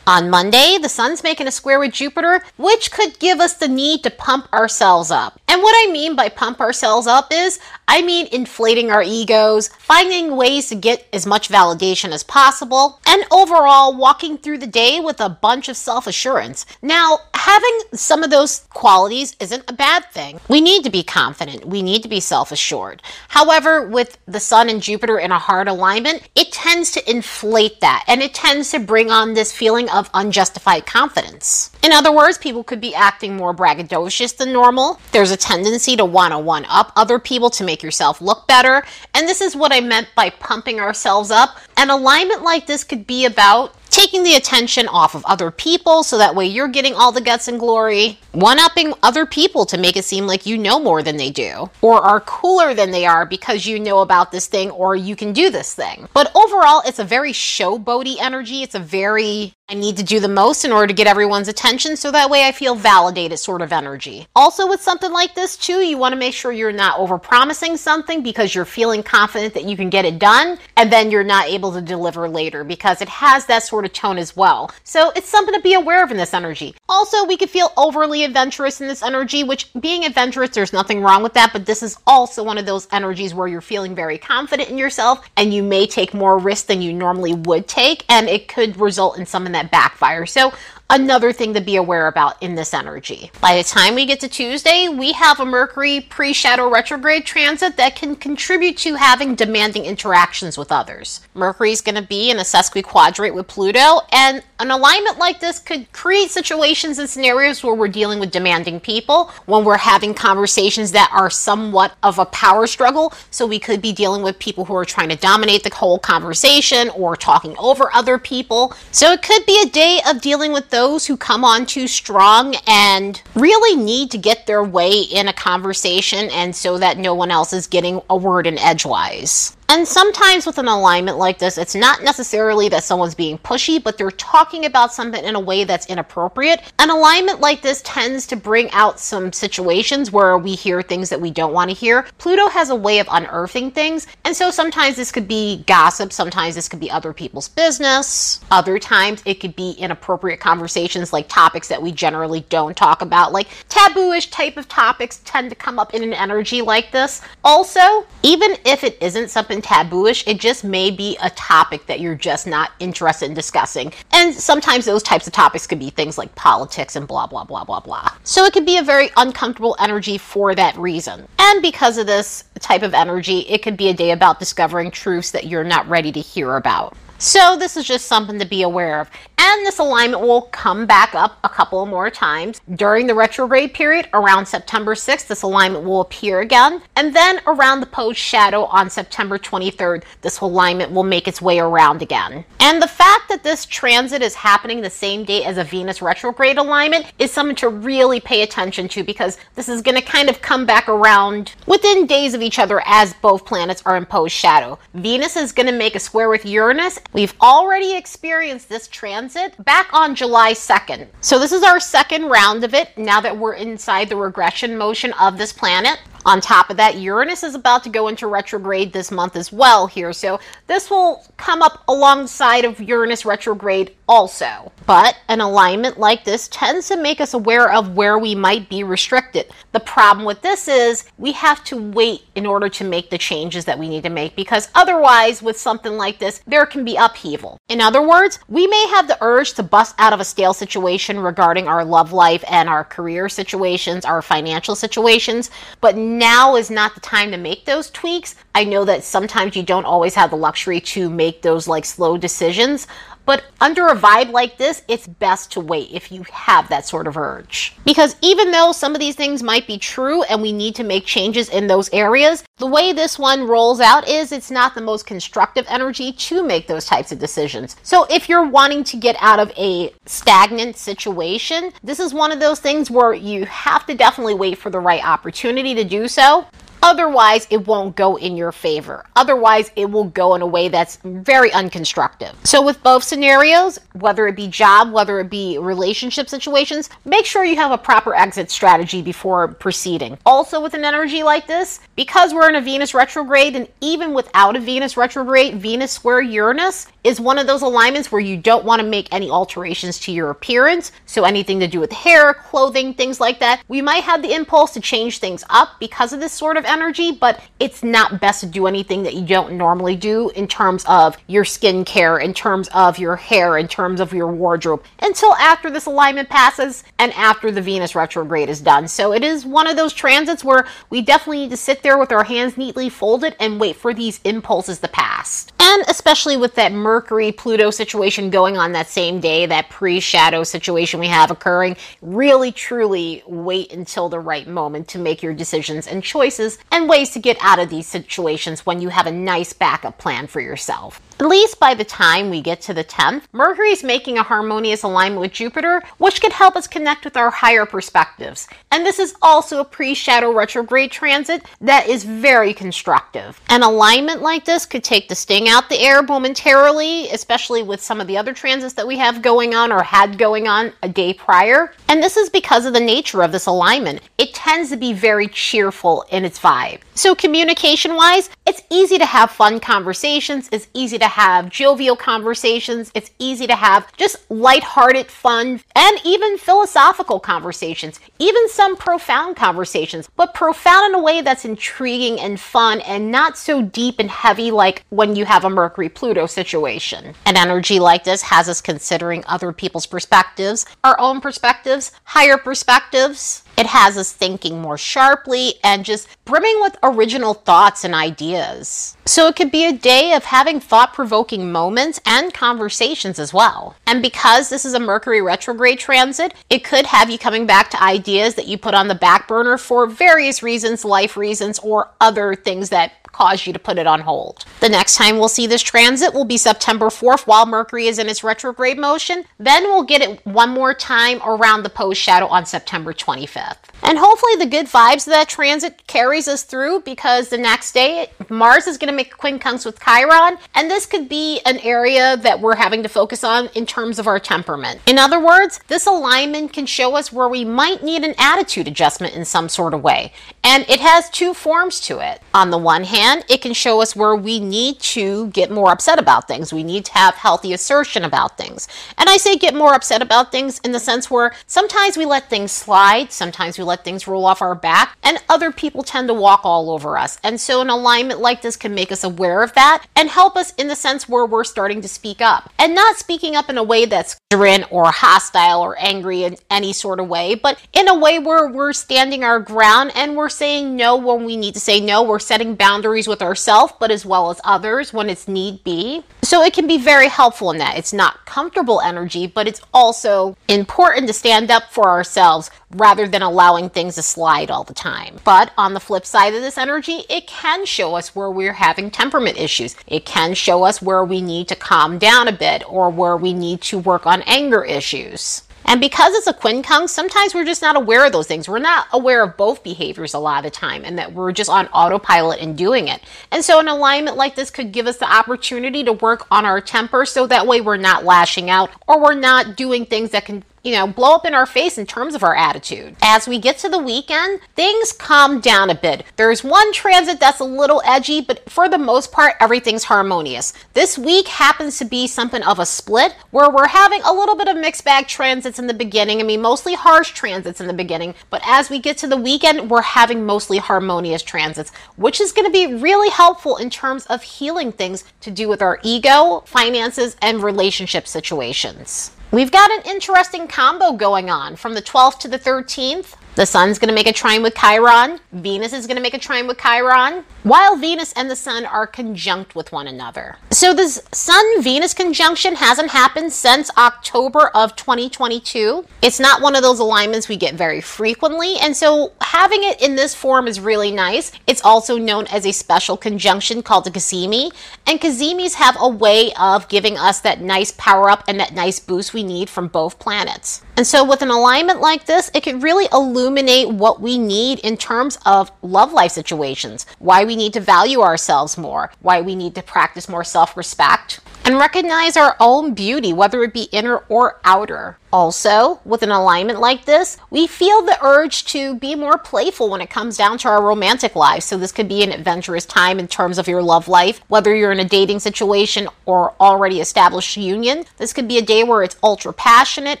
On 0.08 0.30
Monday, 0.30 0.78
the 0.80 0.88
Sun's 0.88 1.22
making 1.22 1.48
a 1.48 1.50
square 1.50 1.78
with 1.78 1.92
Jupiter, 1.92 2.42
which 2.56 2.90
could 2.90 3.18
give 3.18 3.40
us 3.40 3.52
the 3.52 3.68
need 3.68 4.02
to 4.04 4.10
pump 4.10 4.50
ourselves 4.54 5.10
up. 5.10 5.38
And 5.46 5.62
what 5.62 5.74
I 5.76 5.92
mean 5.92 6.16
by 6.16 6.30
pump 6.30 6.60
ourselves 6.60 7.06
up 7.06 7.30
is, 7.30 7.58
I 7.86 8.00
mean 8.00 8.26
inflating 8.32 8.90
our 8.90 9.02
egos, 9.02 9.68
finding 9.78 10.34
ways 10.34 10.70
to 10.70 10.76
get 10.76 11.06
as 11.12 11.26
much 11.26 11.50
validation 11.50 12.12
as 12.12 12.22
possible, 12.22 13.00
and 13.06 13.22
overall 13.30 13.94
walking 13.94 14.38
through 14.38 14.58
the 14.58 14.66
day 14.66 14.98
with 14.98 15.20
a 15.20 15.28
bunch 15.28 15.68
of 15.68 15.76
self 15.76 16.06
assurance. 16.06 16.64
Now, 16.80 17.18
having 17.48 17.80
some 17.94 18.22
of 18.22 18.28
those 18.28 18.66
qualities 18.74 19.34
isn't 19.40 19.64
a 19.68 19.72
bad 19.72 20.04
thing. 20.12 20.38
We 20.48 20.60
need 20.60 20.84
to 20.84 20.90
be 20.90 21.02
confident, 21.02 21.64
we 21.64 21.80
need 21.80 22.02
to 22.02 22.08
be 22.08 22.20
self 22.20 22.52
assured. 22.52 23.02
However, 23.28 23.88
with 23.88 24.18
the 24.26 24.38
Sun 24.38 24.68
and 24.68 24.82
Jupiter 24.82 25.18
in 25.18 25.32
a 25.32 25.38
hard 25.38 25.66
alignment, 25.66 26.28
it 26.34 26.52
tends 26.52 26.90
to 26.92 27.10
inflate 27.10 27.80
that 27.80 28.04
and 28.06 28.20
it 28.20 28.34
tends 28.34 28.70
to 28.72 28.78
bring 28.78 29.10
on 29.10 29.32
this 29.32 29.50
feeling 29.50 29.88
of 29.88 30.10
unjustified 30.12 30.84
confidence. 30.84 31.70
In 31.82 31.92
other 31.92 32.12
words, 32.12 32.36
people 32.36 32.62
could 32.62 32.82
be 32.82 32.94
acting 32.94 33.34
more 33.34 33.54
braggadocious 33.54 34.36
than 34.36 34.52
normal. 34.52 35.00
There's 35.12 35.30
a 35.30 35.36
tendency 35.36 35.96
to 35.96 36.04
want 36.04 36.32
to 36.32 36.38
one 36.38 36.66
up 36.68 36.92
other 36.96 37.18
people 37.18 37.48
to 37.50 37.64
make 37.64 37.82
yourself 37.82 38.20
look 38.20 38.46
better. 38.46 38.84
And 39.18 39.26
this 39.26 39.40
is 39.40 39.56
what 39.56 39.72
I 39.72 39.80
meant 39.80 40.06
by 40.14 40.30
pumping 40.30 40.78
ourselves 40.78 41.32
up. 41.32 41.56
An 41.76 41.90
alignment 41.90 42.44
like 42.44 42.68
this 42.68 42.84
could 42.84 43.04
be 43.04 43.24
about 43.24 43.74
taking 43.90 44.22
the 44.22 44.36
attention 44.36 44.86
off 44.86 45.16
of 45.16 45.24
other 45.26 45.50
people 45.50 46.04
so 46.04 46.18
that 46.18 46.36
way 46.36 46.46
you're 46.46 46.68
getting 46.68 46.94
all 46.94 47.10
the 47.10 47.20
guts 47.20 47.48
and 47.48 47.58
glory, 47.58 48.16
one 48.30 48.60
upping 48.60 48.94
other 49.02 49.26
people 49.26 49.66
to 49.66 49.76
make 49.76 49.96
it 49.96 50.04
seem 50.04 50.28
like 50.28 50.46
you 50.46 50.56
know 50.56 50.78
more 50.78 51.02
than 51.02 51.16
they 51.16 51.30
do, 51.30 51.68
or 51.80 52.00
are 52.00 52.20
cooler 52.20 52.74
than 52.74 52.92
they 52.92 53.06
are 53.06 53.26
because 53.26 53.66
you 53.66 53.80
know 53.80 54.02
about 54.02 54.30
this 54.30 54.46
thing 54.46 54.70
or 54.70 54.94
you 54.94 55.16
can 55.16 55.32
do 55.32 55.50
this 55.50 55.74
thing. 55.74 56.08
But 56.14 56.30
overall, 56.36 56.82
it's 56.86 57.00
a 57.00 57.04
very 57.04 57.32
showboaty 57.32 58.18
energy. 58.20 58.62
It's 58.62 58.76
a 58.76 58.78
very 58.78 59.52
I 59.70 59.74
need 59.74 59.98
to 59.98 60.02
do 60.02 60.18
the 60.18 60.28
most 60.28 60.64
in 60.64 60.72
order 60.72 60.86
to 60.86 60.94
get 60.94 61.06
everyone's 61.06 61.46
attention 61.46 61.94
so 61.94 62.10
that 62.10 62.30
way 62.30 62.46
I 62.46 62.52
feel 62.52 62.74
validated 62.74 63.38
sort 63.38 63.60
of 63.60 63.70
energy. 63.70 64.26
Also, 64.34 64.66
with 64.66 64.80
something 64.80 65.12
like 65.12 65.34
this, 65.34 65.58
too, 65.58 65.80
you 65.80 65.98
want 65.98 66.14
to 66.14 66.18
make 66.18 66.32
sure 66.32 66.52
you're 66.52 66.72
not 66.72 66.98
over 66.98 67.18
promising 67.18 67.76
something 67.76 68.22
because 68.22 68.54
you're 68.54 68.64
feeling 68.64 69.02
confident 69.02 69.52
that 69.52 69.64
you 69.64 69.76
can 69.76 69.90
get 69.90 70.06
it 70.06 70.18
done 70.18 70.58
and 70.78 70.90
then 70.90 71.10
you're 71.10 71.22
not 71.22 71.48
able 71.48 71.70
to 71.72 71.82
deliver 71.82 72.30
later 72.30 72.64
because 72.64 73.02
it 73.02 73.10
has 73.10 73.44
that 73.44 73.62
sort 73.62 73.84
of 73.84 73.92
tone 73.92 74.16
as 74.16 74.34
well. 74.34 74.70
So, 74.84 75.10
it's 75.14 75.28
something 75.28 75.54
to 75.54 75.60
be 75.60 75.74
aware 75.74 76.02
of 76.02 76.10
in 76.10 76.16
this 76.16 76.32
energy. 76.32 76.74
Also, 76.88 77.26
we 77.26 77.36
could 77.36 77.50
feel 77.50 77.70
overly 77.76 78.24
adventurous 78.24 78.80
in 78.80 78.88
this 78.88 79.02
energy, 79.02 79.44
which 79.44 79.70
being 79.78 80.06
adventurous, 80.06 80.48
there's 80.48 80.72
nothing 80.72 81.02
wrong 81.02 81.22
with 81.22 81.34
that, 81.34 81.52
but 81.52 81.66
this 81.66 81.82
is 81.82 81.98
also 82.06 82.42
one 82.42 82.56
of 82.56 82.64
those 82.64 82.88
energies 82.90 83.34
where 83.34 83.46
you're 83.48 83.60
feeling 83.60 83.94
very 83.94 84.16
confident 84.16 84.70
in 84.70 84.78
yourself 84.78 85.28
and 85.36 85.52
you 85.52 85.62
may 85.62 85.86
take 85.86 86.14
more 86.14 86.38
risk 86.38 86.68
than 86.68 86.80
you 86.80 86.94
normally 86.94 87.34
would 87.34 87.68
take, 87.68 88.06
and 88.08 88.30
it 88.30 88.48
could 88.48 88.74
result 88.78 89.18
in 89.18 89.26
something 89.26 89.52
that 89.52 89.57
backfire. 89.64 90.26
So 90.26 90.52
another 90.90 91.32
thing 91.32 91.52
to 91.54 91.60
be 91.60 91.76
aware 91.76 92.06
about 92.06 92.42
in 92.42 92.54
this 92.54 92.72
energy. 92.72 93.30
By 93.40 93.56
the 93.56 93.64
time 93.64 93.94
we 93.94 94.06
get 94.06 94.20
to 94.20 94.28
Tuesday, 94.28 94.88
we 94.88 95.12
have 95.12 95.38
a 95.38 95.44
Mercury 95.44 96.00
pre 96.00 96.32
shadow 96.32 96.70
retrograde 96.70 97.26
transit 97.26 97.76
that 97.76 97.96
can 97.96 98.16
contribute 98.16 98.76
to 98.78 98.94
having 98.94 99.34
demanding 99.34 99.84
interactions 99.84 100.56
with 100.56 100.72
others. 100.72 101.20
Mercury 101.34 101.72
is 101.72 101.80
going 101.80 101.94
to 101.94 102.02
be 102.02 102.30
in 102.30 102.38
a 102.38 102.42
sesquiquadrate 102.42 103.34
with 103.34 103.48
Pluto, 103.48 104.00
and 104.12 104.42
an 104.60 104.70
alignment 104.70 105.18
like 105.18 105.40
this 105.40 105.58
could 105.58 105.90
create 105.92 106.30
situations 106.30 106.98
and 106.98 107.08
scenarios 107.08 107.62
where 107.62 107.74
we're 107.74 107.88
dealing 107.88 108.18
with 108.18 108.30
demanding 108.30 108.80
people, 108.80 109.30
when 109.46 109.64
we're 109.64 109.78
having 109.78 110.14
conversations 110.14 110.92
that 110.92 111.10
are 111.12 111.30
somewhat 111.30 111.94
of 112.02 112.18
a 112.18 112.26
power 112.26 112.66
struggle. 112.66 113.12
So 113.30 113.46
we 113.46 113.58
could 113.58 113.80
be 113.80 113.92
dealing 113.92 114.22
with 114.22 114.38
people 114.38 114.64
who 114.64 114.74
are 114.74 114.84
trying 114.84 115.10
to 115.10 115.16
dominate 115.16 115.62
the 115.62 115.74
whole 115.74 115.98
conversation 115.98 116.90
or 116.90 117.14
talking 117.14 117.54
over 117.58 117.94
other 117.94 118.18
people. 118.18 118.74
So 118.90 119.12
it 119.12 119.22
could 119.22 119.46
be 119.46 119.60
a 119.62 119.68
day 119.68 120.00
of 120.08 120.20
dealing 120.20 120.52
with 120.52 120.70
those 120.78 121.04
who 121.04 121.16
come 121.16 121.44
on 121.44 121.66
too 121.66 121.88
strong 121.88 122.54
and 122.68 123.20
really 123.34 123.74
need 123.74 124.12
to 124.12 124.16
get 124.16 124.46
their 124.46 124.62
way 124.62 125.00
in 125.00 125.26
a 125.26 125.32
conversation 125.32 126.30
and 126.30 126.54
so 126.54 126.78
that 126.78 126.96
no 126.96 127.12
one 127.12 127.32
else 127.32 127.52
is 127.52 127.66
getting 127.66 128.00
a 128.08 128.16
word 128.16 128.46
in 128.46 128.56
edgewise. 128.58 129.56
And 129.70 129.86
sometimes 129.86 130.46
with 130.46 130.56
an 130.56 130.66
alignment 130.66 131.18
like 131.18 131.38
this, 131.38 131.58
it's 131.58 131.74
not 131.74 132.02
necessarily 132.02 132.70
that 132.70 132.84
someone's 132.84 133.14
being 133.14 133.36
pushy, 133.36 133.82
but 133.82 133.98
they're 133.98 134.10
talking 134.10 134.64
about 134.64 134.94
something 134.94 135.22
in 135.22 135.34
a 135.34 135.40
way 135.40 135.64
that's 135.64 135.84
inappropriate. 135.86 136.72
An 136.78 136.88
alignment 136.88 137.40
like 137.40 137.60
this 137.60 137.82
tends 137.82 138.26
to 138.28 138.36
bring 138.36 138.70
out 138.70 138.98
some 138.98 139.30
situations 139.30 140.10
where 140.10 140.38
we 140.38 140.54
hear 140.54 140.80
things 140.80 141.10
that 141.10 141.20
we 141.20 141.30
don't 141.30 141.52
want 141.52 141.70
to 141.70 141.76
hear. 141.76 142.06
Pluto 142.16 142.48
has 142.48 142.70
a 142.70 142.74
way 142.74 142.98
of 142.98 143.08
unearthing 143.10 143.70
things, 143.70 144.06
and 144.24 144.34
so 144.34 144.50
sometimes 144.50 144.96
this 144.96 145.12
could 145.12 145.28
be 145.28 145.62
gossip, 145.66 146.14
sometimes 146.14 146.54
this 146.54 146.68
could 146.68 146.80
be 146.80 146.90
other 146.90 147.12
people's 147.12 147.48
business, 147.48 148.40
other 148.50 148.78
times 148.78 149.22
it 149.26 149.38
could 149.38 149.54
be 149.54 149.72
inappropriate 149.72 150.40
conversations 150.40 151.12
like 151.12 151.28
topics 151.28 151.68
that 151.68 151.82
we 151.82 151.92
generally 151.92 152.40
don't 152.48 152.76
talk 152.76 153.02
about, 153.02 153.32
like 153.32 153.48
tabooish 153.68 154.30
type 154.30 154.56
of 154.56 154.66
topics 154.66 155.20
tend 155.26 155.50
to 155.50 155.56
come 155.56 155.78
up 155.78 155.92
in 155.92 156.02
an 156.02 156.14
energy 156.14 156.62
like 156.62 156.90
this. 156.90 157.20
Also, 157.44 158.06
even 158.22 158.56
if 158.64 158.82
it 158.82 158.96
isn't 159.02 159.28
something 159.28 159.57
tabooish, 159.62 160.26
it 160.26 160.40
just 160.40 160.64
may 160.64 160.90
be 160.90 161.16
a 161.22 161.30
topic 161.30 161.86
that 161.86 162.00
you're 162.00 162.14
just 162.14 162.46
not 162.46 162.72
interested 162.78 163.26
in 163.26 163.34
discussing. 163.34 163.92
And 164.12 164.34
sometimes 164.34 164.84
those 164.84 165.02
types 165.02 165.26
of 165.26 165.32
topics 165.32 165.66
could 165.66 165.78
be 165.78 165.90
things 165.90 166.18
like 166.18 166.34
politics 166.34 166.96
and 166.96 167.06
blah, 167.06 167.26
blah, 167.26 167.44
blah, 167.44 167.64
blah, 167.64 167.80
blah. 167.80 168.10
So 168.24 168.44
it 168.44 168.52
could 168.52 168.66
be 168.66 168.78
a 168.78 168.82
very 168.82 169.10
uncomfortable 169.16 169.76
energy 169.78 170.18
for 170.18 170.54
that 170.54 170.76
reason. 170.76 171.26
And 171.38 171.62
because 171.62 171.98
of 171.98 172.06
this 172.06 172.44
type 172.60 172.82
of 172.82 172.94
energy, 172.94 173.40
it 173.40 173.62
could 173.62 173.76
be 173.76 173.88
a 173.88 173.94
day 173.94 174.10
about 174.10 174.38
discovering 174.38 174.90
truths 174.90 175.30
that 175.32 175.46
you're 175.46 175.64
not 175.64 175.88
ready 175.88 176.12
to 176.12 176.20
hear 176.20 176.56
about. 176.56 176.96
So 177.20 177.56
this 177.58 177.76
is 177.76 177.84
just 177.84 178.06
something 178.06 178.38
to 178.38 178.46
be 178.46 178.62
aware 178.62 179.00
of. 179.00 179.10
And 179.38 179.66
this 179.66 179.78
alignment 179.78 180.22
will 180.22 180.42
come 180.42 180.86
back 180.86 181.14
up 181.16 181.38
a 181.42 181.48
couple 181.48 181.84
more 181.86 182.10
times. 182.10 182.60
During 182.76 183.06
the 183.08 183.14
retrograde 183.14 183.74
period, 183.74 184.08
around 184.12 184.46
September 184.46 184.94
6th, 184.94 185.26
this 185.26 185.42
alignment 185.42 185.84
will 185.84 186.00
appear 186.00 186.40
again. 186.40 186.80
And 186.94 187.14
then 187.14 187.40
around 187.46 187.80
the 187.80 187.86
post 187.86 188.20
shadow 188.20 188.64
on 188.66 188.88
September 188.88 189.36
23rd, 189.36 190.04
this 190.20 190.40
alignment 190.40 190.92
will 190.92 191.02
make 191.02 191.26
its 191.26 191.42
way 191.42 191.58
around 191.58 192.02
again. 192.02 192.44
And 192.60 192.80
the 192.80 192.86
fact 192.86 193.28
that 193.30 193.42
this 193.42 193.66
transit 193.66 194.22
is 194.22 194.34
happening 194.34 194.80
the 194.80 194.90
same 194.90 195.24
day 195.24 195.44
as 195.44 195.56
a 195.56 195.64
Venus 195.64 196.02
retrograde 196.02 196.58
alignment 196.58 197.06
is 197.18 197.32
something 197.32 197.56
to 197.56 197.68
really 197.68 198.20
pay 198.20 198.42
attention 198.42 198.86
to 198.88 199.02
because 199.02 199.38
this 199.56 199.68
is 199.68 199.82
going 199.82 199.96
to 199.96 200.02
kind 200.02 200.28
of 200.28 200.40
come 200.42 200.66
back 200.66 200.88
around 200.88 201.54
within 201.66 202.06
days 202.06 202.34
of 202.34 202.42
each 202.42 202.58
other 202.58 202.82
as 202.84 203.14
both 203.14 203.44
planets 203.44 203.82
are 203.86 203.96
in 203.96 204.04
post 204.04 204.36
shadow. 204.36 204.78
Venus 204.94 205.36
is 205.36 205.52
going 205.52 205.66
to 205.66 205.72
make 205.72 205.96
a 205.96 206.00
square 206.00 206.28
with 206.28 206.44
Uranus. 206.44 206.98
We've 207.14 207.34
already 207.40 207.96
experienced 207.96 208.68
this 208.68 208.86
transit 208.86 209.54
back 209.64 209.94
on 209.94 210.14
July 210.14 210.52
2nd. 210.52 211.06
So 211.22 211.38
this 211.38 211.52
is 211.52 211.62
our 211.62 211.80
second 211.80 212.26
round 212.26 212.64
of 212.64 212.74
it 212.74 212.96
now 212.98 213.18
that 213.22 213.36
we're 213.36 213.54
inside 213.54 214.10
the 214.10 214.16
regression 214.16 214.76
motion 214.76 215.14
of 215.14 215.38
this 215.38 215.50
planet. 215.50 215.98
On 216.24 216.40
top 216.40 216.70
of 216.70 216.76
that, 216.76 216.96
Uranus 216.96 217.42
is 217.42 217.54
about 217.54 217.84
to 217.84 217.90
go 217.90 218.08
into 218.08 218.26
retrograde 218.26 218.92
this 218.92 219.10
month 219.10 219.36
as 219.36 219.52
well 219.52 219.86
here. 219.86 220.12
So 220.12 220.40
this 220.66 220.90
will 220.90 221.24
come 221.36 221.62
up 221.62 221.84
alongside 221.88 222.64
of 222.64 222.80
Uranus 222.80 223.24
retrograde 223.24 223.94
also. 224.08 224.72
But 224.86 225.16
an 225.28 225.40
alignment 225.40 225.98
like 225.98 226.24
this 226.24 226.48
tends 226.48 226.88
to 226.88 226.96
make 226.96 227.20
us 227.20 227.34
aware 227.34 227.72
of 227.72 227.94
where 227.94 228.18
we 228.18 228.34
might 228.34 228.68
be 228.68 228.82
restricted. 228.82 229.46
The 229.72 229.80
problem 229.80 230.24
with 230.24 230.40
this 230.40 230.66
is 230.66 231.04
we 231.18 231.32
have 231.32 231.62
to 231.64 231.76
wait 231.76 232.22
in 232.34 232.46
order 232.46 232.68
to 232.70 232.84
make 232.84 233.10
the 233.10 233.18
changes 233.18 233.64
that 233.66 233.78
we 233.78 233.88
need 233.88 234.02
to 234.04 234.10
make 234.10 234.34
because 234.34 234.68
otherwise, 234.74 235.42
with 235.42 235.58
something 235.58 235.96
like 235.96 236.18
this, 236.18 236.40
there 236.46 236.66
can 236.66 236.84
be 236.84 236.96
upheaval. 236.96 237.58
In 237.68 237.80
other 237.80 238.06
words, 238.06 238.38
we 238.48 238.66
may 238.66 238.88
have 238.88 239.08
the 239.08 239.18
urge 239.20 239.52
to 239.54 239.62
bust 239.62 239.94
out 239.98 240.12
of 240.12 240.20
a 240.20 240.24
stale 240.24 240.54
situation 240.54 241.20
regarding 241.20 241.68
our 241.68 241.84
love 241.84 242.12
life 242.12 242.42
and 242.48 242.68
our 242.68 242.84
career 242.84 243.28
situations, 243.28 244.04
our 244.04 244.22
financial 244.22 244.74
situations, 244.74 245.50
but 245.80 245.96
now 246.18 246.56
is 246.56 246.70
not 246.70 246.94
the 246.94 247.00
time 247.00 247.30
to 247.30 247.36
make 247.36 247.64
those 247.64 247.90
tweaks. 247.90 248.34
I 248.54 248.64
know 248.64 248.84
that 248.84 249.04
sometimes 249.04 249.56
you 249.56 249.62
don't 249.62 249.84
always 249.84 250.14
have 250.14 250.30
the 250.30 250.36
luxury 250.36 250.80
to 250.80 251.08
make 251.08 251.42
those 251.42 251.68
like 251.68 251.84
slow 251.84 252.18
decisions, 252.18 252.86
but 253.28 253.44
under 253.60 253.88
a 253.88 253.94
vibe 253.94 254.32
like 254.32 254.56
this, 254.56 254.82
it's 254.88 255.06
best 255.06 255.52
to 255.52 255.60
wait 255.60 255.90
if 255.92 256.10
you 256.10 256.24
have 256.32 256.66
that 256.70 256.86
sort 256.86 257.06
of 257.06 257.18
urge. 257.18 257.76
Because 257.84 258.16
even 258.22 258.52
though 258.52 258.72
some 258.72 258.94
of 258.94 259.00
these 259.00 259.16
things 259.16 259.42
might 259.42 259.66
be 259.66 259.76
true 259.76 260.22
and 260.22 260.40
we 260.40 260.50
need 260.50 260.74
to 260.76 260.82
make 260.82 261.04
changes 261.04 261.50
in 261.50 261.66
those 261.66 261.92
areas, 261.92 262.42
the 262.56 262.66
way 262.66 262.94
this 262.94 263.18
one 263.18 263.46
rolls 263.46 263.80
out 263.80 264.08
is 264.08 264.32
it's 264.32 264.50
not 264.50 264.74
the 264.74 264.80
most 264.80 265.04
constructive 265.04 265.66
energy 265.68 266.10
to 266.10 266.42
make 266.42 266.66
those 266.66 266.86
types 266.86 267.12
of 267.12 267.18
decisions. 267.18 267.76
So 267.82 268.06
if 268.08 268.30
you're 268.30 268.48
wanting 268.48 268.82
to 268.84 268.96
get 268.96 269.14
out 269.20 269.40
of 269.40 269.52
a 269.58 269.92
stagnant 270.06 270.78
situation, 270.78 271.70
this 271.82 272.00
is 272.00 272.14
one 272.14 272.32
of 272.32 272.40
those 272.40 272.60
things 272.60 272.90
where 272.90 273.12
you 273.12 273.44
have 273.44 273.84
to 273.88 273.94
definitely 273.94 274.36
wait 274.36 274.56
for 274.56 274.70
the 274.70 274.80
right 274.80 275.04
opportunity 275.04 275.74
to 275.74 275.84
do 275.84 276.08
so. 276.08 276.46
Otherwise, 276.82 277.46
it 277.50 277.66
won't 277.66 277.96
go 277.96 278.16
in 278.16 278.36
your 278.36 278.52
favor. 278.52 279.04
Otherwise, 279.16 279.70
it 279.76 279.90
will 279.90 280.04
go 280.04 280.34
in 280.34 280.42
a 280.42 280.46
way 280.46 280.68
that's 280.68 280.98
very 281.04 281.50
unconstructive. 281.50 282.34
So, 282.44 282.62
with 282.62 282.82
both 282.82 283.04
scenarios, 283.04 283.78
whether 283.94 284.26
it 284.26 284.36
be 284.36 284.48
job, 284.48 284.92
whether 284.92 285.20
it 285.20 285.30
be 285.30 285.58
relationship 285.58 286.28
situations, 286.28 286.90
make 287.04 287.26
sure 287.26 287.44
you 287.44 287.56
have 287.56 287.72
a 287.72 287.78
proper 287.78 288.14
exit 288.14 288.50
strategy 288.50 289.02
before 289.02 289.48
proceeding. 289.48 290.18
Also, 290.24 290.60
with 290.60 290.74
an 290.74 290.84
energy 290.84 291.22
like 291.22 291.46
this, 291.46 291.80
because 291.96 292.32
we're 292.32 292.48
in 292.48 292.54
a 292.54 292.60
Venus 292.60 292.94
retrograde, 292.94 293.56
and 293.56 293.68
even 293.80 294.14
without 294.14 294.56
a 294.56 294.60
Venus 294.60 294.96
retrograde, 294.96 295.56
Venus 295.56 295.92
square 295.92 296.20
Uranus 296.20 296.86
is 297.08 297.18
one 297.18 297.38
of 297.38 297.46
those 297.46 297.62
alignments 297.62 298.12
where 298.12 298.20
you 298.20 298.36
don't 298.36 298.66
want 298.66 298.82
to 298.82 298.86
make 298.86 299.08
any 299.10 299.30
alterations 299.30 299.98
to 300.00 300.12
your 300.12 300.28
appearance. 300.28 300.92
So, 301.06 301.24
anything 301.24 301.58
to 301.60 301.66
do 301.66 301.80
with 301.80 301.90
hair, 301.90 302.34
clothing, 302.34 302.92
things 302.92 303.18
like 303.18 303.40
that, 303.40 303.62
we 303.66 303.80
might 303.80 304.04
have 304.04 304.20
the 304.20 304.34
impulse 304.34 304.72
to 304.74 304.80
change 304.80 305.18
things 305.18 305.42
up 305.48 305.80
because 305.80 306.12
of 306.12 306.20
this 306.20 306.32
sort 306.32 306.58
of 306.58 306.66
energy, 306.66 307.12
but 307.12 307.42
it's 307.58 307.82
not 307.82 308.20
best 308.20 308.40
to 308.40 308.46
do 308.46 308.66
anything 308.66 309.04
that 309.04 309.14
you 309.14 309.24
don't 309.24 309.54
normally 309.54 309.96
do 309.96 310.28
in 310.30 310.46
terms 310.46 310.84
of 310.86 311.16
your 311.28 311.44
skincare, 311.44 312.22
in 312.22 312.34
terms 312.34 312.68
of 312.74 312.98
your 312.98 313.16
hair, 313.16 313.56
in 313.56 313.66
terms 313.66 314.00
of 314.00 314.12
your 314.12 314.30
wardrobe 314.30 314.84
until 315.00 315.34
after 315.36 315.70
this 315.70 315.86
alignment 315.86 316.28
passes 316.28 316.84
and 316.98 317.12
after 317.14 317.50
the 317.50 317.62
Venus 317.62 317.94
retrograde 317.94 318.50
is 318.50 318.60
done. 318.60 318.86
So 318.86 319.12
it 319.12 319.24
is 319.24 319.46
one 319.46 319.66
of 319.66 319.76
those 319.76 319.94
transits 319.94 320.44
where 320.44 320.66
we 320.90 321.00
definitely 321.00 321.38
need 321.38 321.50
to 321.50 321.56
sit 321.56 321.82
there 321.82 321.96
with 321.96 322.12
our 322.12 322.24
hands 322.24 322.58
neatly 322.58 322.90
folded 322.90 323.34
and 323.40 323.58
wait 323.58 323.76
for 323.76 323.94
these 323.94 324.20
impulses 324.24 324.78
to 324.80 324.88
pass. 324.88 325.46
And 325.58 325.84
especially 325.88 326.36
with 326.36 326.54
that 326.56 326.72
Mercury 326.72 326.97
Pluto 327.00 327.70
situation 327.70 328.30
going 328.30 328.56
on 328.56 328.72
that 328.72 328.88
same 328.88 329.20
day, 329.20 329.46
that 329.46 329.70
pre 329.70 330.00
shadow 330.00 330.44
situation 330.44 331.00
we 331.00 331.08
have 331.08 331.30
occurring, 331.30 331.76
really 332.02 332.52
truly 332.52 333.22
wait 333.26 333.72
until 333.72 334.08
the 334.08 334.20
right 334.20 334.46
moment 334.46 334.88
to 334.88 334.98
make 334.98 335.22
your 335.22 335.34
decisions 335.34 335.86
and 335.86 336.02
choices 336.02 336.58
and 336.70 336.88
ways 336.88 337.10
to 337.10 337.18
get 337.18 337.36
out 337.40 337.58
of 337.58 337.70
these 337.70 337.86
situations 337.86 338.66
when 338.66 338.80
you 338.80 338.88
have 338.88 339.06
a 339.06 339.12
nice 339.12 339.52
backup 339.52 339.98
plan 339.98 340.26
for 340.26 340.40
yourself. 340.40 341.00
At 341.20 341.26
least 341.26 341.58
by 341.58 341.74
the 341.74 341.84
time 341.84 342.30
we 342.30 342.40
get 342.40 342.60
to 342.62 342.74
the 342.74 342.84
10th, 342.84 343.22
Mercury 343.32 343.70
is 343.70 343.82
making 343.82 344.18
a 344.18 344.22
harmonious 344.22 344.84
alignment 344.84 345.20
with 345.20 345.32
Jupiter, 345.32 345.82
which 345.98 346.20
could 346.20 346.32
help 346.32 346.54
us 346.54 346.68
connect 346.68 347.04
with 347.04 347.16
our 347.16 347.28
higher 347.28 347.66
perspectives. 347.66 348.46
And 348.70 348.86
this 348.86 349.00
is 349.00 349.16
also 349.20 349.58
a 349.58 349.64
pre 349.64 349.94
shadow 349.94 350.32
retrograde 350.32 350.92
transit 350.92 351.44
that 351.60 351.88
is 351.88 352.04
very 352.04 352.54
constructive. 352.54 353.40
An 353.48 353.64
alignment 353.64 354.22
like 354.22 354.44
this 354.44 354.64
could 354.64 354.84
take 354.84 355.08
the 355.08 355.16
sting 355.16 355.48
out 355.48 355.68
the 355.68 355.80
air 355.80 356.04
momentarily, 356.04 357.08
especially 357.10 357.64
with 357.64 357.82
some 357.82 358.00
of 358.00 358.06
the 358.06 358.16
other 358.16 358.32
transits 358.32 358.74
that 358.74 358.86
we 358.86 358.96
have 358.98 359.20
going 359.20 359.56
on 359.56 359.72
or 359.72 359.82
had 359.82 360.18
going 360.18 360.46
on 360.46 360.72
a 360.84 360.88
day 360.88 361.12
prior. 361.12 361.72
And 361.88 362.00
this 362.00 362.16
is 362.16 362.30
because 362.30 362.64
of 362.64 362.74
the 362.74 362.80
nature 362.80 363.24
of 363.24 363.32
this 363.32 363.46
alignment. 363.46 364.02
It 364.18 364.34
tends 364.34 364.70
to 364.70 364.76
be 364.76 364.92
very 364.92 365.26
cheerful 365.26 366.04
in 366.12 366.24
its 366.24 366.38
vibe. 366.38 366.82
So, 366.94 367.14
communication 367.14 367.96
wise, 367.96 368.30
it's 368.46 368.62
easy 368.70 368.98
to 368.98 369.06
have 369.06 369.30
fun 369.30 369.60
conversations, 369.60 370.48
it's 370.52 370.68
easy 370.74 370.98
to 370.98 371.07
have 371.08 371.50
jovial 371.50 371.96
conversations, 371.96 372.90
it's 372.94 373.10
easy 373.18 373.46
to 373.46 373.56
have 373.56 373.94
just 373.96 374.30
light-hearted, 374.30 375.08
fun, 375.10 375.60
and 375.74 375.98
even 376.04 376.38
philosophical 376.38 377.20
conversations, 377.20 378.00
even 378.18 378.48
some 378.48 378.76
profound 378.76 379.36
conversations, 379.36 380.08
but 380.16 380.34
profound 380.34 380.94
in 380.94 381.00
a 381.00 381.02
way 381.02 381.20
that's 381.20 381.44
intriguing 381.44 382.20
and 382.20 382.38
fun 382.38 382.80
and 382.82 383.10
not 383.10 383.36
so 383.36 383.62
deep 383.62 383.98
and 383.98 384.10
heavy 384.10 384.50
like 384.50 384.84
when 384.90 385.16
you 385.16 385.24
have 385.24 385.44
a 385.44 385.50
Mercury 385.50 385.88
Pluto 385.88 386.26
situation. 386.26 387.14
An 387.26 387.36
energy 387.36 387.78
like 387.78 388.04
this 388.04 388.22
has 388.22 388.48
us 388.48 388.60
considering 388.60 389.24
other 389.26 389.52
people's 389.52 389.86
perspectives, 389.86 390.66
our 390.84 390.98
own 390.98 391.20
perspectives, 391.20 391.92
higher 392.04 392.38
perspectives. 392.38 393.42
It 393.58 393.66
has 393.66 393.98
us 393.98 394.12
thinking 394.12 394.60
more 394.62 394.78
sharply 394.78 395.54
and 395.64 395.84
just 395.84 396.06
brimming 396.24 396.60
with 396.60 396.76
original 396.80 397.34
thoughts 397.34 397.82
and 397.82 397.92
ideas. 397.92 398.96
So 399.04 399.26
it 399.26 399.34
could 399.34 399.50
be 399.50 399.66
a 399.66 399.72
day 399.72 400.12
of 400.12 400.26
having 400.26 400.60
thought 400.60 400.94
provoking 400.94 401.50
moments 401.50 402.00
and 402.06 402.32
conversations 402.32 403.18
as 403.18 403.34
well. 403.34 403.74
And 403.84 404.00
because 404.00 404.48
this 404.48 404.64
is 404.64 404.74
a 404.74 404.78
Mercury 404.80 405.20
retrograde 405.20 405.80
transit, 405.80 406.34
it 406.48 406.62
could 406.62 406.86
have 406.86 407.10
you 407.10 407.18
coming 407.18 407.46
back 407.46 407.68
to 407.70 407.82
ideas 407.82 408.36
that 408.36 408.46
you 408.46 408.58
put 408.58 408.74
on 408.74 408.86
the 408.86 408.94
back 408.94 409.26
burner 409.26 409.58
for 409.58 409.88
various 409.88 410.40
reasons, 410.40 410.84
life 410.84 411.16
reasons, 411.16 411.58
or 411.58 411.90
other 412.00 412.36
things 412.36 412.68
that 412.68 412.92
cause 413.12 413.46
you 413.46 413.52
to 413.52 413.58
put 413.58 413.78
it 413.78 413.86
on 413.86 414.00
hold. 414.00 414.44
The 414.60 414.68
next 414.68 414.96
time 414.96 415.18
we'll 415.18 415.28
see 415.28 415.46
this 415.46 415.62
transit 415.62 416.14
will 416.14 416.24
be 416.24 416.36
September 416.36 416.86
4th 416.86 417.26
while 417.26 417.46
Mercury 417.46 417.86
is 417.86 417.98
in 417.98 418.08
its 418.08 418.24
retrograde 418.24 418.78
motion. 418.78 419.24
Then 419.38 419.64
we'll 419.64 419.84
get 419.84 420.02
it 420.02 420.24
one 420.26 420.50
more 420.50 420.74
time 420.74 421.20
around 421.24 421.62
the 421.62 421.70
post 421.70 422.00
shadow 422.00 422.26
on 422.26 422.46
September 422.46 422.92
25th. 422.92 423.56
And 423.82 423.98
hopefully 423.98 424.36
the 424.36 424.46
good 424.46 424.66
vibes 424.66 425.04
that 425.06 425.28
transit 425.28 425.86
carries 425.86 426.28
us 426.28 426.42
through 426.42 426.80
because 426.80 427.28
the 427.28 427.38
next 427.38 427.72
day 427.72 428.08
Mars 428.28 428.66
is 428.66 428.76
going 428.76 428.90
to 428.90 428.96
make 428.96 429.16
quincunx 429.16 429.64
with 429.64 429.80
Chiron, 429.80 430.36
and 430.54 430.70
this 430.70 430.86
could 430.86 431.08
be 431.08 431.40
an 431.46 431.58
area 431.60 432.16
that 432.18 432.40
we're 432.40 432.56
having 432.56 432.82
to 432.82 432.88
focus 432.88 433.24
on 433.24 433.48
in 433.54 433.66
terms 433.66 433.98
of 433.98 434.06
our 434.06 434.18
temperament. 434.18 434.80
In 434.86 434.98
other 434.98 435.20
words, 435.20 435.60
this 435.68 435.86
alignment 435.86 436.52
can 436.52 436.66
show 436.66 436.96
us 436.96 437.12
where 437.12 437.28
we 437.28 437.44
might 437.44 437.82
need 437.82 438.04
an 438.04 438.14
attitude 438.18 438.68
adjustment 438.68 439.14
in 439.14 439.24
some 439.24 439.48
sort 439.48 439.74
of 439.74 439.82
way. 439.82 440.12
And 440.42 440.68
it 440.68 440.80
has 440.80 441.08
two 441.10 441.32
forms 441.34 441.80
to 441.82 441.98
it. 442.00 442.20
On 442.34 442.50
the 442.50 442.58
one 442.58 442.84
hand, 442.84 442.97
it 443.28 443.40
can 443.42 443.52
show 443.52 443.80
us 443.80 443.94
where 443.94 444.16
we 444.16 444.40
need 444.40 444.80
to 444.80 445.28
get 445.28 445.50
more 445.50 445.70
upset 445.70 445.98
about 445.98 446.26
things. 446.26 446.52
We 446.52 446.64
need 446.64 446.84
to 446.86 446.92
have 446.92 447.14
healthy 447.14 447.52
assertion 447.52 448.04
about 448.04 448.36
things. 448.36 448.66
And 448.96 449.08
I 449.08 449.16
say 449.16 449.36
get 449.36 449.54
more 449.54 449.74
upset 449.74 450.02
about 450.02 450.32
things 450.32 450.58
in 450.60 450.72
the 450.72 450.80
sense 450.80 451.10
where 451.10 451.32
sometimes 451.46 451.96
we 451.96 452.06
let 452.06 452.28
things 452.28 452.50
slide, 452.50 453.12
sometimes 453.12 453.56
we 453.56 453.64
let 453.64 453.84
things 453.84 454.08
roll 454.08 454.26
off 454.26 454.42
our 454.42 454.54
back, 454.54 454.96
and 455.02 455.22
other 455.28 455.52
people 455.52 455.82
tend 455.82 456.08
to 456.08 456.14
walk 456.14 456.40
all 456.44 456.70
over 456.70 456.98
us. 456.98 457.18
And 457.22 457.40
so 457.40 457.60
an 457.60 457.70
alignment 457.70 458.20
like 458.20 458.42
this 458.42 458.56
can 458.56 458.74
make 458.74 458.90
us 458.90 459.04
aware 459.04 459.42
of 459.42 459.54
that 459.54 459.86
and 459.94 460.08
help 460.08 460.36
us 460.36 460.52
in 460.54 460.68
the 460.68 460.76
sense 460.76 461.08
where 461.08 461.24
we're 461.24 461.44
starting 461.44 461.80
to 461.82 461.88
speak 461.88 462.20
up. 462.20 462.50
And 462.58 462.74
not 462.74 462.96
speaking 462.96 463.36
up 463.36 463.48
in 463.48 463.58
a 463.58 463.62
way 463.62 463.84
that's 463.84 464.18
belligerent 464.30 464.70
or 464.72 464.90
hostile 464.90 465.60
or 465.60 465.78
angry 465.78 466.24
in 466.24 466.36
any 466.50 466.72
sort 466.72 467.00
of 467.00 467.08
way, 467.08 467.34
but 467.34 467.58
in 467.72 467.88
a 467.88 467.98
way 467.98 468.18
where 468.18 468.48
we're 468.48 468.72
standing 468.72 469.22
our 469.22 469.38
ground 469.38 469.92
and 469.94 470.16
we're 470.16 470.28
saying 470.28 470.74
no 470.74 470.96
when 470.96 471.24
we 471.24 471.36
need 471.36 471.54
to 471.54 471.60
say 471.60 471.80
no. 471.80 472.02
We're 472.02 472.18
setting 472.18 472.54
boundaries 472.54 472.87
with 472.88 473.22
ourselves, 473.22 473.72
but 473.78 473.90
as 473.90 474.06
well 474.06 474.30
as 474.30 474.40
others 474.44 474.92
when 474.92 475.10
it's 475.10 475.28
need 475.28 475.62
be. 475.64 476.02
So 476.22 476.42
it 476.42 476.52
can 476.52 476.66
be 476.66 476.78
very 476.78 477.08
helpful 477.08 477.50
in 477.50 477.58
that. 477.58 477.76
It's 477.76 477.92
not 477.92 478.24
comfortable 478.26 478.80
energy, 478.80 479.26
but 479.26 479.46
it's 479.46 479.60
also 479.72 480.36
important 480.48 481.06
to 481.06 481.12
stand 481.12 481.50
up 481.50 481.64
for 481.70 481.88
ourselves 481.88 482.50
rather 482.72 483.08
than 483.08 483.22
allowing 483.22 483.70
things 483.70 483.94
to 483.94 484.02
slide 484.02 484.50
all 484.50 484.64
the 484.64 484.74
time. 484.74 485.16
But 485.24 485.52
on 485.56 485.74
the 485.74 485.80
flip 485.80 486.04
side 486.04 486.34
of 486.34 486.42
this 486.42 486.58
energy, 486.58 487.04
it 487.08 487.26
can 487.26 487.64
show 487.64 487.94
us 487.94 488.14
where 488.14 488.30
we're 488.30 488.52
having 488.52 488.90
temperament 488.90 489.38
issues. 489.38 489.76
It 489.86 490.04
can 490.04 490.34
show 490.34 490.64
us 490.64 490.82
where 490.82 491.04
we 491.04 491.20
need 491.22 491.48
to 491.48 491.56
calm 491.56 491.98
down 491.98 492.28
a 492.28 492.32
bit 492.32 492.62
or 492.68 492.90
where 492.90 493.16
we 493.16 493.32
need 493.32 493.60
to 493.62 493.78
work 493.78 494.06
on 494.06 494.22
anger 494.22 494.64
issues. 494.64 495.42
And 495.68 495.82
because 495.82 496.14
it's 496.14 496.26
a 496.26 496.32
quincunx, 496.32 496.88
sometimes 496.88 497.34
we're 497.34 497.44
just 497.44 497.60
not 497.60 497.76
aware 497.76 498.06
of 498.06 498.12
those 498.12 498.26
things. 498.26 498.48
We're 498.48 498.58
not 498.58 498.86
aware 498.90 499.22
of 499.22 499.36
both 499.36 499.62
behaviors 499.62 500.14
a 500.14 500.18
lot 500.18 500.38
of 500.38 500.50
the 500.50 500.58
time, 500.58 500.82
and 500.82 500.98
that 500.98 501.12
we're 501.12 501.30
just 501.30 501.50
on 501.50 501.66
autopilot 501.68 502.40
in 502.40 502.56
doing 502.56 502.88
it. 502.88 503.02
And 503.30 503.44
so, 503.44 503.60
an 503.60 503.68
alignment 503.68 504.16
like 504.16 504.34
this 504.34 504.50
could 504.50 504.72
give 504.72 504.86
us 504.86 504.96
the 504.96 505.12
opportunity 505.12 505.84
to 505.84 505.92
work 505.92 506.26
on 506.30 506.46
our 506.46 506.62
temper 506.62 507.04
so 507.04 507.26
that 507.26 507.46
way 507.46 507.60
we're 507.60 507.76
not 507.76 508.02
lashing 508.02 508.48
out 508.48 508.70
or 508.86 508.98
we're 508.98 509.12
not 509.12 509.56
doing 509.58 509.84
things 509.84 510.12
that 510.12 510.24
can 510.24 510.42
you 510.62 510.72
know, 510.72 510.86
blow 510.86 511.14
up 511.14 511.24
in 511.24 511.34
our 511.34 511.46
face 511.46 511.78
in 511.78 511.86
terms 511.86 512.14
of 512.14 512.22
our 512.22 512.34
attitude. 512.34 512.96
As 513.02 513.28
we 513.28 513.38
get 513.38 513.58
to 513.58 513.68
the 513.68 513.78
weekend, 513.78 514.40
things 514.54 514.92
calm 514.92 515.40
down 515.40 515.70
a 515.70 515.74
bit. 515.74 516.04
There's 516.16 516.44
one 516.44 516.72
transit 516.72 517.20
that's 517.20 517.40
a 517.40 517.44
little 517.44 517.82
edgy, 517.84 518.20
but 518.20 518.48
for 518.50 518.68
the 518.68 518.78
most 518.78 519.12
part, 519.12 519.34
everything's 519.40 519.84
harmonious. 519.84 520.52
This 520.74 520.98
week 520.98 521.28
happens 521.28 521.78
to 521.78 521.84
be 521.84 522.06
something 522.06 522.42
of 522.42 522.58
a 522.58 522.66
split 522.66 523.14
where 523.30 523.50
we're 523.50 523.68
having 523.68 524.02
a 524.02 524.12
little 524.12 524.36
bit 524.36 524.48
of 524.48 524.56
mixed 524.56 524.84
bag 524.84 525.06
transits 525.06 525.58
in 525.58 525.66
the 525.66 525.74
beginning. 525.74 526.20
I 526.20 526.24
mean, 526.24 526.42
mostly 526.42 526.74
harsh 526.74 527.12
transits 527.12 527.60
in 527.60 527.66
the 527.66 527.72
beginning, 527.72 528.14
but 528.30 528.42
as 528.44 528.70
we 528.70 528.78
get 528.78 528.98
to 528.98 529.06
the 529.06 529.16
weekend, 529.16 529.70
we're 529.70 529.82
having 529.82 530.24
mostly 530.24 530.58
harmonious 530.58 531.22
transits, 531.22 531.72
which 531.96 532.20
is 532.20 532.32
going 532.32 532.46
to 532.46 532.52
be 532.52 532.74
really 532.74 533.10
helpful 533.10 533.56
in 533.56 533.70
terms 533.70 534.06
of 534.06 534.22
healing 534.22 534.72
things 534.72 535.04
to 535.20 535.30
do 535.30 535.48
with 535.48 535.62
our 535.62 535.78
ego, 535.82 536.42
finances, 536.46 537.16
and 537.22 537.42
relationship 537.42 538.06
situations. 538.06 539.12
We've 539.30 539.50
got 539.50 539.70
an 539.70 539.82
interesting 539.84 540.48
combo 540.48 540.92
going 540.92 541.28
on 541.28 541.56
from 541.56 541.74
the 541.74 541.82
12th 541.82 542.18
to 542.20 542.28
the 542.28 542.38
13th. 542.38 543.14
The 543.34 543.44
sun's 543.44 543.78
going 543.78 543.88
to 543.88 543.94
make 543.94 544.06
a 544.06 544.12
trine 544.12 544.42
with 544.42 544.54
Chiron. 544.54 545.20
Venus 545.32 545.74
is 545.74 545.86
going 545.86 545.96
to 545.96 546.02
make 546.02 546.14
a 546.14 546.18
trine 546.18 546.48
with 546.48 546.58
Chiron, 546.58 547.24
while 547.42 547.76
Venus 547.76 548.14
and 548.14 548.30
the 548.30 548.34
sun 548.34 548.64
are 548.64 548.86
conjunct 548.86 549.54
with 549.54 549.70
one 549.70 549.86
another. 549.86 550.36
So 550.50 550.72
this 550.72 551.02
sun 551.12 551.62
Venus 551.62 551.92
conjunction 551.92 552.56
hasn't 552.56 552.88
happened 552.88 553.32
since 553.32 553.70
October 553.76 554.48
of 554.54 554.74
2022. 554.76 555.84
It's 556.00 556.18
not 556.18 556.40
one 556.40 556.56
of 556.56 556.62
those 556.62 556.78
alignments 556.78 557.28
we 557.28 557.36
get 557.36 557.54
very 557.54 557.82
frequently, 557.82 558.56
and 558.56 558.74
so 558.74 559.12
having 559.38 559.62
it 559.62 559.80
in 559.80 559.94
this 559.94 560.16
form 560.16 560.48
is 560.48 560.58
really 560.58 560.90
nice. 560.90 561.30
It's 561.46 561.64
also 561.64 561.96
known 561.96 562.26
as 562.26 562.44
a 562.44 562.50
special 562.50 562.96
conjunction 562.96 563.62
called 563.62 563.86
a 563.86 563.90
Cazimi, 563.90 564.50
and 564.84 565.00
Cazimis 565.00 565.54
have 565.54 565.76
a 565.78 565.88
way 565.88 566.32
of 566.40 566.68
giving 566.68 566.98
us 566.98 567.20
that 567.20 567.40
nice 567.40 567.70
power 567.78 568.10
up 568.10 568.24
and 568.26 568.40
that 568.40 568.52
nice 568.52 568.80
boost 568.80 569.14
we 569.14 569.22
need 569.22 569.48
from 569.48 569.68
both 569.68 570.00
planets. 570.00 570.62
And 570.76 570.84
so 570.84 571.04
with 571.04 571.22
an 571.22 571.30
alignment 571.30 571.80
like 571.80 572.06
this, 572.06 572.32
it 572.34 572.42
can 572.42 572.58
really 572.58 572.88
illuminate 572.92 573.68
what 573.68 574.00
we 574.00 574.18
need 574.18 574.58
in 574.58 574.76
terms 574.76 575.18
of 575.24 575.52
love 575.62 575.92
life 575.92 576.10
situations, 576.10 576.84
why 576.98 577.24
we 577.24 577.36
need 577.36 577.52
to 577.52 577.60
value 577.60 578.00
ourselves 578.00 578.58
more, 578.58 578.90
why 579.02 579.20
we 579.20 579.36
need 579.36 579.54
to 579.54 579.62
practice 579.62 580.08
more 580.08 580.24
self 580.24 580.56
respect, 580.56 581.20
and 581.48 581.56
recognize 581.56 582.14
our 582.14 582.36
own 582.40 582.74
beauty, 582.74 583.10
whether 583.10 583.42
it 583.42 583.54
be 583.54 583.70
inner 583.72 583.96
or 584.10 584.38
outer. 584.44 584.98
Also, 585.10 585.80
with 585.82 586.02
an 586.02 586.10
alignment 586.10 586.60
like 586.60 586.84
this, 586.84 587.16
we 587.30 587.46
feel 587.46 587.80
the 587.80 587.96
urge 588.04 588.44
to 588.44 588.74
be 588.74 588.94
more 588.94 589.16
playful 589.16 589.70
when 589.70 589.80
it 589.80 589.88
comes 589.88 590.18
down 590.18 590.36
to 590.36 590.46
our 590.46 590.62
romantic 590.62 591.16
lives. 591.16 591.46
So, 591.46 591.56
this 591.56 591.72
could 591.72 591.88
be 591.88 592.02
an 592.02 592.12
adventurous 592.12 592.66
time 592.66 592.98
in 592.98 593.08
terms 593.08 593.38
of 593.38 593.48
your 593.48 593.62
love 593.62 593.88
life, 593.88 594.20
whether 594.28 594.54
you're 594.54 594.72
in 594.72 594.80
a 594.80 594.84
dating 594.84 595.20
situation 595.20 595.88
or 596.04 596.34
already 596.38 596.82
established 596.82 597.38
union. 597.38 597.86
This 597.96 598.12
could 598.12 598.28
be 598.28 598.36
a 598.36 598.42
day 598.42 598.62
where 598.62 598.82
it's 598.82 598.98
ultra 599.02 599.32
passionate 599.32 600.00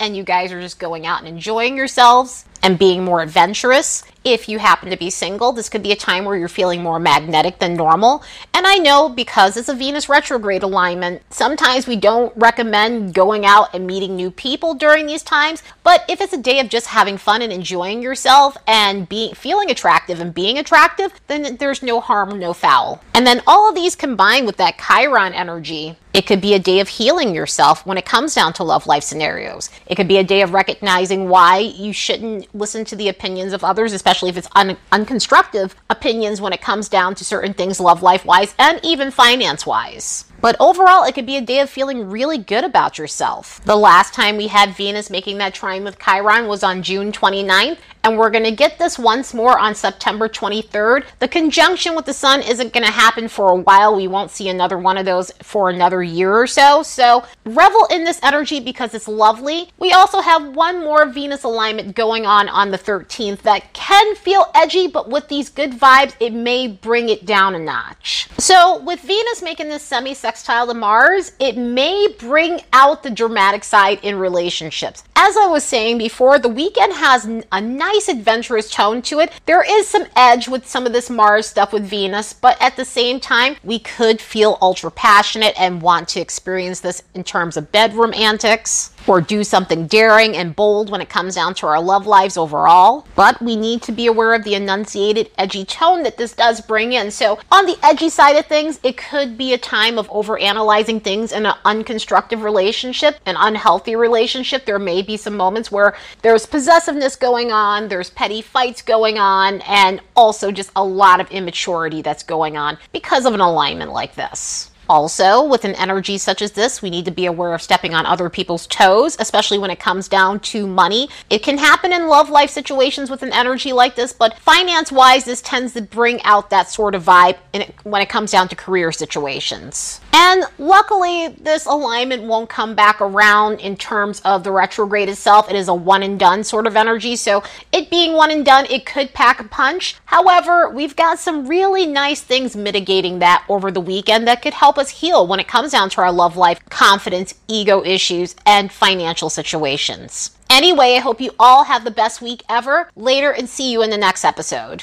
and 0.00 0.16
you 0.16 0.22
guys 0.24 0.50
are 0.50 0.62
just 0.62 0.78
going 0.78 1.04
out 1.04 1.18
and 1.18 1.28
enjoying 1.28 1.76
yourselves 1.76 2.46
and 2.62 2.78
being 2.78 3.04
more 3.04 3.20
adventurous. 3.20 4.02
If 4.24 4.48
you 4.48 4.58
happen 4.58 4.88
to 4.88 4.96
be 4.96 5.10
single, 5.10 5.52
this 5.52 5.68
could 5.68 5.82
be 5.82 5.92
a 5.92 5.96
time 5.96 6.24
where 6.24 6.34
you're 6.34 6.48
feeling 6.48 6.82
more 6.82 6.98
magnetic 6.98 7.58
than 7.58 7.74
normal. 7.74 8.24
And 8.54 8.66
I 8.66 8.76
know 8.76 9.10
because 9.10 9.58
it's 9.58 9.68
a 9.68 9.74
Venus 9.74 10.08
retrograde 10.08 10.62
alignment, 10.62 11.20
sometimes 11.28 11.86
we 11.86 11.96
don't 11.96 12.34
recommend 12.34 13.12
going 13.12 13.44
out 13.44 13.74
and 13.74 13.86
meeting 13.86 14.16
new 14.16 14.30
people 14.30 14.72
during 14.72 15.04
these 15.04 15.22
times. 15.22 15.62
But 15.82 16.06
if 16.08 16.22
it's 16.22 16.32
a 16.32 16.38
day 16.38 16.58
of 16.60 16.70
just 16.70 16.86
having 16.86 17.18
fun 17.18 17.42
and 17.42 17.52
enjoying 17.52 18.00
yourself 18.00 18.56
and 18.66 19.06
being 19.06 19.34
feeling 19.34 19.70
attractive 19.70 20.20
and 20.20 20.32
being 20.32 20.56
attractive, 20.56 21.12
then 21.26 21.58
there's 21.58 21.82
no 21.82 22.00
harm, 22.00 22.38
no 22.38 22.54
foul. 22.54 23.02
And 23.12 23.26
then 23.26 23.42
all 23.46 23.68
of 23.68 23.74
these 23.74 23.94
combined 23.94 24.46
with 24.46 24.56
that 24.56 24.78
Chiron 24.78 25.34
energy 25.34 25.98
it 26.14 26.28
could 26.28 26.40
be 26.40 26.54
a 26.54 26.60
day 26.60 26.78
of 26.78 26.88
healing 26.88 27.34
yourself 27.34 27.84
when 27.84 27.98
it 27.98 28.06
comes 28.06 28.36
down 28.36 28.52
to 28.54 28.62
love 28.62 28.86
life 28.86 29.02
scenarios. 29.02 29.68
It 29.88 29.96
could 29.96 30.06
be 30.06 30.18
a 30.18 30.22
day 30.22 30.42
of 30.42 30.52
recognizing 30.52 31.28
why 31.28 31.58
you 31.58 31.92
shouldn't 31.92 32.54
listen 32.54 32.84
to 32.84 32.94
the 32.94 33.08
opinions 33.08 33.52
of 33.52 33.64
others, 33.64 33.92
especially 33.92 34.13
if 34.22 34.36
it's 34.36 34.48
un- 34.54 34.76
unconstructive 34.92 35.74
opinions 35.90 36.40
when 36.40 36.52
it 36.52 36.60
comes 36.60 36.88
down 36.88 37.14
to 37.16 37.24
certain 37.24 37.54
things 37.54 37.80
love 37.80 38.02
life 38.02 38.24
wise 38.24 38.54
and 38.58 38.80
even 38.82 39.10
finance 39.10 39.66
wise. 39.66 40.24
But 40.44 40.56
overall, 40.60 41.04
it 41.04 41.14
could 41.14 41.24
be 41.24 41.38
a 41.38 41.40
day 41.40 41.60
of 41.60 41.70
feeling 41.70 42.10
really 42.10 42.36
good 42.36 42.64
about 42.64 42.98
yourself. 42.98 43.64
The 43.64 43.76
last 43.76 44.12
time 44.12 44.36
we 44.36 44.48
had 44.48 44.76
Venus 44.76 45.08
making 45.08 45.38
that 45.38 45.54
trine 45.54 45.84
with 45.84 45.98
Chiron 45.98 46.48
was 46.48 46.62
on 46.62 46.82
June 46.82 47.12
29th, 47.12 47.78
and 48.02 48.18
we're 48.18 48.30
going 48.30 48.44
to 48.44 48.50
get 48.50 48.78
this 48.78 48.98
once 48.98 49.32
more 49.32 49.58
on 49.58 49.74
September 49.74 50.28
23rd. 50.28 51.06
The 51.18 51.28
conjunction 51.28 51.96
with 51.96 52.04
the 52.04 52.12
sun 52.12 52.42
isn't 52.42 52.74
going 52.74 52.84
to 52.84 52.92
happen 52.92 53.28
for 53.28 53.52
a 53.52 53.56
while. 53.56 53.96
We 53.96 54.06
won't 54.06 54.30
see 54.30 54.50
another 54.50 54.76
one 54.78 54.98
of 54.98 55.06
those 55.06 55.30
for 55.42 55.70
another 55.70 56.02
year 56.02 56.34
or 56.34 56.46
so. 56.46 56.82
So 56.82 57.24
revel 57.46 57.86
in 57.90 58.04
this 58.04 58.20
energy 58.22 58.60
because 58.60 58.92
it's 58.92 59.08
lovely. 59.08 59.70
We 59.78 59.92
also 59.92 60.20
have 60.20 60.54
one 60.54 60.80
more 60.80 61.06
Venus 61.06 61.44
alignment 61.44 61.96
going 61.96 62.26
on 62.26 62.50
on 62.50 62.70
the 62.70 62.78
13th 62.78 63.40
that 63.42 63.72
can 63.72 64.14
feel 64.16 64.50
edgy, 64.54 64.88
but 64.88 65.08
with 65.08 65.28
these 65.28 65.48
good 65.48 65.72
vibes, 65.72 66.14
it 66.20 66.34
may 66.34 66.68
bring 66.68 67.08
it 67.08 67.24
down 67.24 67.54
a 67.54 67.58
notch. 67.58 68.28
So 68.36 68.82
with 68.82 69.00
Venus 69.00 69.40
making 69.40 69.70
this 69.70 69.82
semi 69.82 70.12
sextile 70.34 70.66
to 70.66 70.74
Mars, 70.74 71.30
it 71.38 71.56
may 71.56 72.08
bring 72.18 72.60
out 72.72 73.04
the 73.04 73.10
dramatic 73.10 73.62
side 73.62 74.00
in 74.02 74.16
relationships. 74.16 75.04
As 75.14 75.36
I 75.36 75.46
was 75.46 75.62
saying 75.62 75.96
before, 75.98 76.40
the 76.40 76.48
weekend 76.48 76.92
has 76.94 77.24
a 77.52 77.60
nice 77.60 77.94
nice 77.94 78.08
adventurous 78.08 78.70
tone 78.70 79.02
to 79.02 79.20
it. 79.20 79.30
There 79.46 79.62
is 79.62 79.86
some 79.86 80.06
edge 80.16 80.48
with 80.48 80.66
some 80.66 80.86
of 80.86 80.92
this 80.92 81.08
Mars 81.08 81.46
stuff 81.46 81.72
with 81.72 81.84
Venus, 81.84 82.32
but 82.32 82.60
at 82.60 82.76
the 82.76 82.84
same 82.84 83.20
time, 83.20 83.56
we 83.62 83.78
could 83.78 84.20
feel 84.20 84.58
ultra 84.60 84.90
passionate 84.90 85.54
and 85.58 85.82
want 85.82 86.08
to 86.08 86.20
experience 86.20 86.80
this 86.80 87.02
in 87.14 87.24
terms 87.24 87.56
of 87.56 87.70
bedroom 87.70 88.12
antics 88.14 88.93
or 89.06 89.20
do 89.20 89.44
something 89.44 89.86
daring 89.86 90.36
and 90.36 90.56
bold 90.56 90.90
when 90.90 91.00
it 91.00 91.08
comes 91.08 91.34
down 91.34 91.54
to 91.54 91.66
our 91.66 91.80
love 91.80 92.06
lives 92.06 92.36
overall. 92.36 93.06
But 93.14 93.40
we 93.40 93.56
need 93.56 93.82
to 93.82 93.92
be 93.92 94.06
aware 94.06 94.34
of 94.34 94.44
the 94.44 94.54
enunciated, 94.54 95.30
edgy 95.38 95.64
tone 95.64 96.02
that 96.02 96.16
this 96.16 96.34
does 96.34 96.60
bring 96.60 96.92
in. 96.92 97.10
So, 97.10 97.38
on 97.50 97.66
the 97.66 97.78
edgy 97.82 98.08
side 98.08 98.36
of 98.36 98.46
things, 98.46 98.80
it 98.82 98.96
could 98.96 99.36
be 99.36 99.52
a 99.52 99.58
time 99.58 99.98
of 99.98 100.08
overanalyzing 100.08 101.02
things 101.02 101.32
in 101.32 101.46
an 101.46 101.54
unconstructive 101.64 102.42
relationship, 102.42 103.18
an 103.26 103.36
unhealthy 103.38 103.96
relationship. 103.96 104.64
There 104.64 104.78
may 104.78 105.02
be 105.02 105.16
some 105.16 105.36
moments 105.36 105.70
where 105.70 105.96
there's 106.22 106.46
possessiveness 106.46 107.16
going 107.16 107.52
on, 107.52 107.88
there's 107.88 108.10
petty 108.10 108.42
fights 108.42 108.82
going 108.82 109.18
on, 109.18 109.60
and 109.62 110.00
also 110.16 110.50
just 110.50 110.70
a 110.76 110.84
lot 110.84 111.20
of 111.20 111.30
immaturity 111.30 112.02
that's 112.02 112.22
going 112.22 112.56
on 112.56 112.78
because 112.92 113.26
of 113.26 113.34
an 113.34 113.40
alignment 113.40 113.92
like 113.92 114.14
this. 114.14 114.70
Also, 114.88 115.44
with 115.44 115.64
an 115.64 115.74
energy 115.76 116.18
such 116.18 116.42
as 116.42 116.52
this, 116.52 116.82
we 116.82 116.90
need 116.90 117.04
to 117.04 117.10
be 117.10 117.26
aware 117.26 117.54
of 117.54 117.62
stepping 117.62 117.94
on 117.94 118.04
other 118.06 118.28
people's 118.28 118.66
toes, 118.66 119.16
especially 119.18 119.58
when 119.58 119.70
it 119.70 119.80
comes 119.80 120.08
down 120.08 120.40
to 120.40 120.66
money. 120.66 121.08
It 121.30 121.42
can 121.42 121.58
happen 121.58 121.92
in 121.92 122.08
love 122.08 122.30
life 122.30 122.50
situations 122.50 123.10
with 123.10 123.22
an 123.22 123.32
energy 123.32 123.72
like 123.72 123.96
this, 123.96 124.12
but 124.12 124.38
finance 124.38 124.92
wise, 124.92 125.24
this 125.24 125.40
tends 125.42 125.72
to 125.74 125.82
bring 125.82 126.22
out 126.22 126.50
that 126.50 126.68
sort 126.68 126.94
of 126.94 127.04
vibe 127.04 127.38
it, 127.52 127.74
when 127.84 128.02
it 128.02 128.08
comes 128.08 128.30
down 128.30 128.48
to 128.48 128.56
career 128.56 128.92
situations. 128.92 130.00
And 130.12 130.44
luckily, 130.58 131.28
this 131.28 131.66
alignment 131.66 132.24
won't 132.24 132.48
come 132.48 132.74
back 132.74 133.00
around 133.00 133.60
in 133.60 133.76
terms 133.76 134.20
of 134.24 134.44
the 134.44 134.52
retrograde 134.52 135.08
itself. 135.08 135.50
It 135.50 135.56
is 135.56 135.68
a 135.68 135.74
one 135.74 136.02
and 136.02 136.18
done 136.18 136.44
sort 136.44 136.66
of 136.66 136.76
energy, 136.76 137.16
so 137.16 137.42
it 137.72 137.90
being 137.90 138.12
one 138.14 138.30
and 138.30 138.44
done, 138.44 138.66
it 138.66 138.86
could 138.86 139.12
pack 139.14 139.40
a 139.40 139.44
punch. 139.44 139.96
However, 140.06 140.70
we've 140.70 140.96
got 140.96 141.18
some 141.18 141.46
really 141.46 141.86
nice 141.86 142.20
things 142.20 142.56
mitigating 142.56 143.18
that 143.20 143.44
over 143.48 143.70
the 143.70 143.80
weekend 143.80 144.28
that 144.28 144.42
could 144.42 144.54
help 144.54 144.73
help 144.74 144.84
us 144.84 145.00
heal 145.00 145.24
when 145.24 145.38
it 145.38 145.46
comes 145.46 145.70
down 145.70 145.88
to 145.88 146.00
our 146.00 146.10
love 146.10 146.36
life, 146.36 146.58
confidence, 146.68 147.32
ego 147.46 147.84
issues, 147.84 148.34
and 148.44 148.72
financial 148.72 149.30
situations. 149.30 150.36
Anyway, 150.50 150.96
I 150.96 150.98
hope 150.98 151.20
you 151.20 151.30
all 151.38 151.62
have 151.62 151.84
the 151.84 151.92
best 151.92 152.20
week 152.20 152.42
ever. 152.48 152.90
Later 152.96 153.30
and 153.30 153.48
see 153.48 153.70
you 153.70 153.82
in 153.82 153.90
the 153.90 153.96
next 153.96 154.24
episode. 154.24 154.82